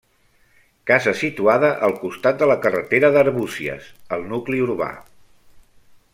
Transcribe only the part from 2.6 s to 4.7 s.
carretera d'Arbúcies, al nucli